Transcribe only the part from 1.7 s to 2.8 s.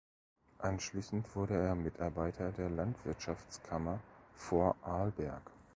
Mitarbeiter der